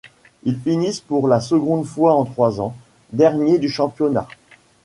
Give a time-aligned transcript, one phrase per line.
[0.45, 2.75] Il finissent pour la seconde fois en trois ans,
[3.13, 4.27] dernier du championnat.